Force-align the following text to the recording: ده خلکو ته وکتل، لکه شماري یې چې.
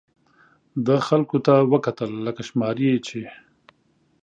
ده 0.85 0.95
خلکو 1.07 1.37
ته 1.45 1.53
وکتل، 1.71 2.11
لکه 2.25 2.41
شماري 2.49 2.85
یې 2.93 2.97
چې. 3.07 3.21